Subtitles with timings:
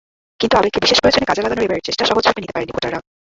[0.39, 2.99] কিন্তু আবেগকে বিশেষ প্রয়োজনে কাজে লাগানোর এবারের চেষ্টা সহজভাবে নিতে পারেননি ভোটাররা।